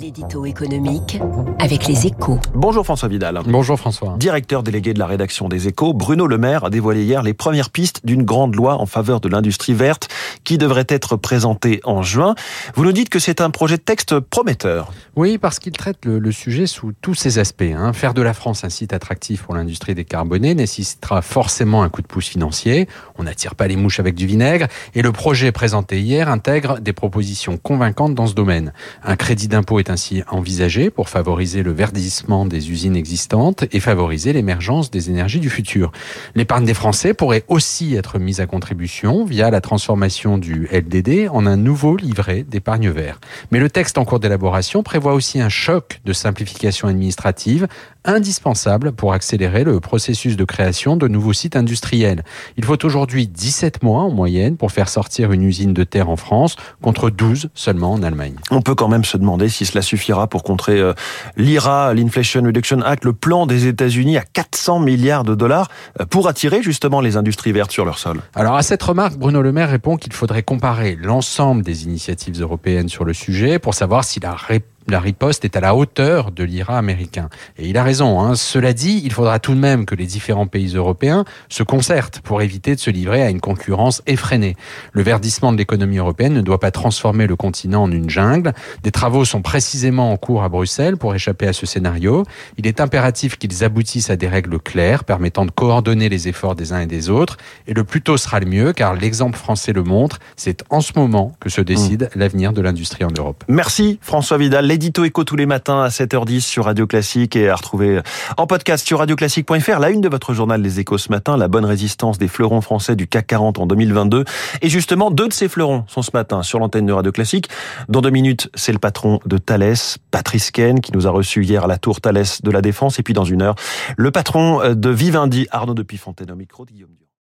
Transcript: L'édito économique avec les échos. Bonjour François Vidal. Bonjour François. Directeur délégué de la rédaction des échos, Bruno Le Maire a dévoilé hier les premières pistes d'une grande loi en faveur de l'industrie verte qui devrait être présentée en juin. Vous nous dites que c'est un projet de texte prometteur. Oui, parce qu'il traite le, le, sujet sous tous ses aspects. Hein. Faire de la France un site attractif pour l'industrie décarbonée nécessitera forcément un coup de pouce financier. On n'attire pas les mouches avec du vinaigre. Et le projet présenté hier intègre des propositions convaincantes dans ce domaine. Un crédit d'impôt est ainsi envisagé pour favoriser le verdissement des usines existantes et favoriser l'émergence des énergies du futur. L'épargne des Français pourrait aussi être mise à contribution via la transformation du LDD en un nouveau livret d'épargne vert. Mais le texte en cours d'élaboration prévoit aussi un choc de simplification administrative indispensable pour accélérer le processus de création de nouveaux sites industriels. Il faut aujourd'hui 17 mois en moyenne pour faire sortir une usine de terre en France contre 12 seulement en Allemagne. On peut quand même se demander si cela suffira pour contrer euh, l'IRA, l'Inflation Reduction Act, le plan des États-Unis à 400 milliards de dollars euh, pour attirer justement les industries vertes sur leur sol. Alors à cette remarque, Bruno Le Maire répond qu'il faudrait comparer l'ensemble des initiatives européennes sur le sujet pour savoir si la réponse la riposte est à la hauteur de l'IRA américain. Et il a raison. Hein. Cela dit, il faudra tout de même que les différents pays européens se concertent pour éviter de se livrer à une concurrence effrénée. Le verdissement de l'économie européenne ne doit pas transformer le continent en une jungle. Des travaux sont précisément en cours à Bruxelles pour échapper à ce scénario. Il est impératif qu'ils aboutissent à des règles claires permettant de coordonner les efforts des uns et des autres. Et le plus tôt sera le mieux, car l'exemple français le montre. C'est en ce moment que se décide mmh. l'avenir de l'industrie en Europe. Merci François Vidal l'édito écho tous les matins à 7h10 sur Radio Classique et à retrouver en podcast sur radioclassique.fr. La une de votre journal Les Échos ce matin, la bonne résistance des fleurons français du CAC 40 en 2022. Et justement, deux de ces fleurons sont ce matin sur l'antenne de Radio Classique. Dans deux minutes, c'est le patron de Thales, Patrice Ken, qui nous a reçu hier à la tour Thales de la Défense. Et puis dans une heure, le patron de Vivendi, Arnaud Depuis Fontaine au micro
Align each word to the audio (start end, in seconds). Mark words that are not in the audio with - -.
L'édito 0.00 0.44
économique 0.44 1.20
avec 1.60 1.86
les 1.86 2.06
échos. 2.06 2.40
Bonjour 2.52 2.84
François 2.84 3.08
Vidal. 3.08 3.40
Bonjour 3.46 3.78
François. 3.78 4.16
Directeur 4.18 4.64
délégué 4.64 4.92
de 4.92 4.98
la 4.98 5.06
rédaction 5.06 5.48
des 5.48 5.68
échos, 5.68 5.92
Bruno 5.92 6.26
Le 6.26 6.36
Maire 6.36 6.64
a 6.64 6.70
dévoilé 6.70 7.04
hier 7.04 7.22
les 7.22 7.32
premières 7.32 7.70
pistes 7.70 8.04
d'une 8.04 8.24
grande 8.24 8.56
loi 8.56 8.80
en 8.80 8.86
faveur 8.86 9.20
de 9.20 9.28
l'industrie 9.28 9.72
verte 9.72 10.08
qui 10.44 10.58
devrait 10.58 10.86
être 10.88 11.16
présentée 11.16 11.80
en 11.84 12.02
juin. 12.02 12.34
Vous 12.74 12.84
nous 12.84 12.92
dites 12.92 13.08
que 13.08 13.18
c'est 13.18 13.40
un 13.40 13.50
projet 13.50 13.76
de 13.76 13.82
texte 13.82 14.20
prometteur. 14.20 14.92
Oui, 15.16 15.38
parce 15.38 15.58
qu'il 15.58 15.72
traite 15.72 16.04
le, 16.04 16.18
le, 16.18 16.32
sujet 16.32 16.66
sous 16.66 16.92
tous 17.00 17.14
ses 17.14 17.38
aspects. 17.38 17.62
Hein. 17.62 17.92
Faire 17.92 18.14
de 18.14 18.22
la 18.22 18.34
France 18.34 18.64
un 18.64 18.68
site 18.68 18.92
attractif 18.92 19.42
pour 19.42 19.54
l'industrie 19.54 19.94
décarbonée 19.94 20.54
nécessitera 20.54 21.22
forcément 21.22 21.82
un 21.82 21.88
coup 21.88 22.02
de 22.02 22.06
pouce 22.06 22.28
financier. 22.28 22.88
On 23.18 23.24
n'attire 23.24 23.54
pas 23.54 23.66
les 23.66 23.76
mouches 23.76 24.00
avec 24.00 24.14
du 24.14 24.26
vinaigre. 24.26 24.66
Et 24.94 25.02
le 25.02 25.12
projet 25.12 25.52
présenté 25.52 26.00
hier 26.00 26.28
intègre 26.28 26.80
des 26.80 26.92
propositions 26.92 27.56
convaincantes 27.56 28.14
dans 28.14 28.26
ce 28.26 28.34
domaine. 28.34 28.72
Un 29.02 29.16
crédit 29.16 29.48
d'impôt 29.48 29.78
est 29.78 29.90
ainsi 29.90 30.22
envisagé 30.28 30.90
pour 30.90 31.08
favoriser 31.08 31.62
le 31.62 31.72
verdissement 31.72 32.46
des 32.46 32.70
usines 32.70 32.96
existantes 32.96 33.64
et 33.72 33.80
favoriser 33.80 34.32
l'émergence 34.32 34.90
des 34.90 35.10
énergies 35.10 35.40
du 35.40 35.50
futur. 35.50 35.92
L'épargne 36.34 36.64
des 36.64 36.74
Français 36.74 37.14
pourrait 37.14 37.44
aussi 37.48 37.94
être 37.94 38.18
mise 38.18 38.40
à 38.40 38.46
contribution 38.46 39.24
via 39.24 39.50
la 39.50 39.60
transformation 39.60 40.33
du 40.38 40.68
LDD 40.72 41.28
en 41.30 41.46
un 41.46 41.56
nouveau 41.56 41.96
livret 41.96 42.42
d'épargne 42.42 42.90
vert. 42.90 43.20
Mais 43.50 43.58
le 43.58 43.70
texte 43.70 43.98
en 43.98 44.04
cours 44.04 44.20
d'élaboration 44.20 44.82
prévoit 44.82 45.14
aussi 45.14 45.40
un 45.40 45.48
choc 45.48 46.00
de 46.04 46.12
simplification 46.12 46.88
administrative 46.88 47.68
indispensable 48.04 48.92
pour 48.92 49.12
accélérer 49.12 49.64
le 49.64 49.80
processus 49.80 50.36
de 50.36 50.44
création 50.44 50.96
de 50.96 51.08
nouveaux 51.08 51.32
sites 51.32 51.56
industriels. 51.56 52.24
Il 52.56 52.64
faut 52.64 52.84
aujourd'hui 52.84 53.26
17 53.26 53.82
mois 53.82 54.02
en 54.02 54.10
moyenne 54.10 54.56
pour 54.56 54.72
faire 54.72 54.88
sortir 54.88 55.32
une 55.32 55.42
usine 55.42 55.72
de 55.72 55.84
terre 55.84 56.08
en 56.08 56.16
France 56.16 56.56
contre 56.82 57.10
12 57.10 57.50
seulement 57.54 57.92
en 57.92 58.02
Allemagne. 58.02 58.34
On 58.50 58.62
peut 58.62 58.74
quand 58.74 58.88
même 58.88 59.04
se 59.04 59.16
demander 59.16 59.48
si 59.48 59.66
cela 59.66 59.82
suffira 59.82 60.26
pour 60.26 60.42
contrer 60.42 60.78
euh, 60.78 60.92
l'IRA, 61.36 61.94
l'Inflation 61.94 62.42
Reduction 62.42 62.80
Act, 62.82 63.04
le 63.04 63.12
plan 63.12 63.46
des 63.46 63.66
États-Unis 63.66 64.18
à 64.18 64.22
400 64.22 64.80
milliards 64.80 65.24
de 65.24 65.34
dollars 65.34 65.68
euh, 66.00 66.06
pour 66.06 66.28
attirer 66.28 66.62
justement 66.62 67.00
les 67.00 67.16
industries 67.16 67.52
vertes 67.52 67.72
sur 67.72 67.84
leur 67.84 67.98
sol. 67.98 68.20
Alors 68.34 68.56
à 68.56 68.62
cette 68.62 68.82
remarque, 68.82 69.16
Bruno 69.16 69.42
Le 69.42 69.52
Maire 69.52 69.70
répond 69.70 69.96
qu'il 69.96 70.12
faudrait 70.12 70.42
comparer 70.42 70.96
l'ensemble 71.00 71.62
des 71.62 71.84
initiatives 71.84 72.40
européennes 72.40 72.88
sur 72.88 73.04
le 73.04 73.14
sujet 73.14 73.58
pour 73.58 73.74
savoir 73.74 74.04
si 74.04 74.20
la 74.20 74.34
réponse 74.34 74.73
la 74.88 75.00
riposte 75.00 75.44
est 75.44 75.56
à 75.56 75.60
la 75.60 75.74
hauteur 75.74 76.30
de 76.30 76.44
l'IRA 76.44 76.76
américain. 76.76 77.28
Et 77.58 77.68
il 77.68 77.78
a 77.78 77.82
raison. 77.82 78.20
Hein. 78.20 78.34
Cela 78.34 78.72
dit, 78.72 79.00
il 79.04 79.12
faudra 79.12 79.38
tout 79.38 79.54
de 79.54 79.58
même 79.58 79.86
que 79.86 79.94
les 79.94 80.06
différents 80.06 80.46
pays 80.46 80.74
européens 80.74 81.24
se 81.48 81.62
concertent 81.62 82.20
pour 82.20 82.42
éviter 82.42 82.74
de 82.74 82.80
se 82.80 82.90
livrer 82.90 83.22
à 83.22 83.30
une 83.30 83.40
concurrence 83.40 84.02
effrénée. 84.06 84.56
Le 84.92 85.02
verdissement 85.02 85.52
de 85.52 85.58
l'économie 85.58 85.98
européenne 85.98 86.34
ne 86.34 86.40
doit 86.42 86.60
pas 86.60 86.70
transformer 86.70 87.26
le 87.26 87.36
continent 87.36 87.84
en 87.84 87.90
une 87.90 88.10
jungle. 88.10 88.52
Des 88.82 88.90
travaux 88.90 89.24
sont 89.24 89.42
précisément 89.42 90.12
en 90.12 90.16
cours 90.16 90.42
à 90.42 90.48
Bruxelles 90.48 90.96
pour 90.96 91.14
échapper 91.14 91.46
à 91.46 91.52
ce 91.52 91.66
scénario. 91.66 92.24
Il 92.58 92.66
est 92.66 92.80
impératif 92.80 93.38
qu'ils 93.38 93.64
aboutissent 93.64 94.10
à 94.10 94.16
des 94.16 94.28
règles 94.28 94.58
claires 94.58 95.04
permettant 95.04 95.46
de 95.46 95.50
coordonner 95.50 96.08
les 96.08 96.28
efforts 96.28 96.54
des 96.54 96.72
uns 96.72 96.80
et 96.80 96.86
des 96.86 97.08
autres. 97.08 97.38
Et 97.66 97.74
le 97.74 97.84
plus 97.84 98.02
tôt 98.02 98.16
sera 98.16 98.40
le 98.40 98.46
mieux, 98.46 98.72
car 98.72 98.94
l'exemple 98.94 99.38
français 99.38 99.72
le 99.72 99.82
montre. 99.82 100.18
C'est 100.36 100.62
en 100.70 100.80
ce 100.80 100.92
moment 100.96 101.32
que 101.40 101.48
se 101.48 101.60
décide 101.60 102.10
mmh. 102.14 102.18
l'avenir 102.18 102.52
de 102.52 102.60
l'industrie 102.60 103.04
en 103.04 103.10
Europe. 103.16 103.44
Merci 103.48 103.98
François 104.02 104.38
Vidal 104.38 104.66
l'édito 104.74 105.04
écho 105.04 105.22
tous 105.22 105.36
les 105.36 105.46
matins 105.46 105.82
à 105.82 105.88
7h10 105.88 106.40
sur 106.40 106.64
Radio 106.64 106.88
Classique 106.88 107.36
et 107.36 107.48
à 107.48 107.54
retrouver 107.54 108.00
en 108.36 108.48
podcast 108.48 108.84
sur 108.84 108.98
radioclassique.fr. 108.98 109.78
La 109.78 109.90
une 109.90 110.00
de 110.00 110.08
votre 110.08 110.34
journal 110.34 110.60
Les 110.60 110.80
Échos 110.80 110.98
ce 110.98 111.12
matin, 111.12 111.36
la 111.36 111.46
bonne 111.46 111.64
résistance 111.64 112.18
des 112.18 112.26
fleurons 112.26 112.60
français 112.60 112.96
du 112.96 113.06
CAC 113.06 113.28
40 113.28 113.60
en 113.60 113.66
2022. 113.66 114.24
Et 114.62 114.68
justement, 114.68 115.12
deux 115.12 115.28
de 115.28 115.32
ces 115.32 115.46
fleurons 115.46 115.84
sont 115.86 116.02
ce 116.02 116.10
matin 116.12 116.42
sur 116.42 116.58
l'antenne 116.58 116.86
de 116.86 116.92
Radio 116.92 117.12
Classique. 117.12 117.48
Dans 117.88 118.00
deux 118.00 118.10
minutes, 118.10 118.50
c'est 118.56 118.72
le 118.72 118.80
patron 118.80 119.20
de 119.26 119.38
Thales, 119.38 119.76
Patrice 120.10 120.50
Ken, 120.50 120.80
qui 120.80 120.90
nous 120.90 121.06
a 121.06 121.10
reçu 121.10 121.44
hier 121.44 121.62
à 121.62 121.68
la 121.68 121.78
tour 121.78 122.00
Thales 122.00 122.24
de 122.42 122.50
la 122.50 122.60
Défense. 122.60 122.98
Et 122.98 123.04
puis 123.04 123.14
dans 123.14 123.22
une 123.22 123.42
heure, 123.42 123.54
le 123.96 124.10
patron 124.10 124.74
de 124.74 124.90
Vivendi, 124.90 125.46
Arnaud 125.52 125.74
Depuis 125.74 125.98
Fontaine 125.98 126.32
au 126.32 126.36
micro 126.36 126.66